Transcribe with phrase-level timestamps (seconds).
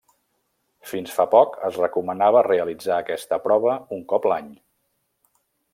[0.91, 4.53] Fins fa poc es recomanava realitzar aquesta prova un cop a l'any.